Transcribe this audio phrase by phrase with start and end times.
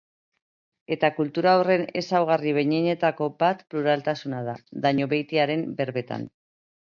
[0.95, 6.27] Eta kultura horren ezaugarri behinenetako bat pluraltasuna da, Dañobeitiaren berbetan.